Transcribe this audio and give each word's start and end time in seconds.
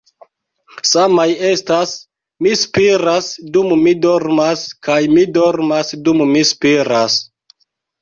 Samaj 0.91 1.25
estas 1.49 1.93
'Mi 2.47 2.57
spiras 2.63 3.29
dum 3.59 3.71
mi 3.85 3.95
dormas' 4.09 4.67
kaj 4.91 4.99
'Mi 5.15 5.29
dormas 5.39 5.97
dum 6.09 6.29
mi 6.35 6.47
spiras.'" 6.57 7.25